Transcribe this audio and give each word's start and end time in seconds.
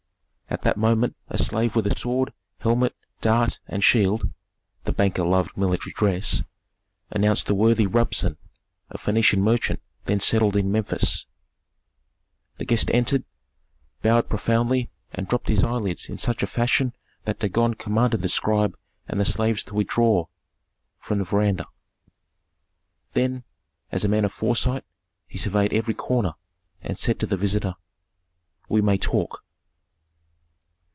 At 0.53 0.63
that 0.63 0.75
moment 0.75 1.15
a 1.29 1.37
slave 1.37 1.77
with 1.77 1.87
a 1.87 1.97
sword, 1.97 2.33
helmet, 2.57 2.93
dart, 3.21 3.61
and 3.69 3.81
shield 3.81 4.27
(the 4.83 4.91
banker 4.91 5.23
loved 5.23 5.55
military 5.55 5.93
dress), 5.95 6.43
announced 7.09 7.47
the 7.47 7.55
worthy 7.55 7.87
Rabsun, 7.87 8.35
a 8.89 8.97
Phœnician 8.97 9.37
merchant 9.37 9.81
then 10.03 10.19
settled 10.19 10.57
in 10.57 10.69
Memphis. 10.69 11.25
The 12.57 12.65
guest 12.65 12.91
entered, 12.91 13.23
bowed 14.01 14.27
profoundly, 14.27 14.89
and 15.13 15.25
dropped 15.25 15.47
his 15.47 15.63
eyelids 15.63 16.09
in 16.09 16.17
such 16.17 16.43
fashion 16.43 16.91
that 17.23 17.39
Dagon 17.39 17.75
commanded 17.75 18.21
the 18.21 18.27
scribe 18.27 18.77
and 19.07 19.21
the 19.21 19.25
slaves 19.25 19.63
to 19.63 19.73
withdraw 19.73 20.25
from 20.99 21.19
the 21.19 21.23
veranda. 21.23 21.65
Then, 23.13 23.45
as 23.89 24.03
a 24.03 24.09
man 24.09 24.25
of 24.25 24.33
foresight, 24.33 24.83
he 25.27 25.37
surveyed 25.37 25.71
every 25.71 25.93
corner, 25.93 26.33
and 26.81 26.97
said 26.97 27.21
to 27.21 27.25
the 27.25 27.37
visitor, 27.37 27.75
"We 28.67 28.81
may 28.81 28.97
talk." 28.97 29.45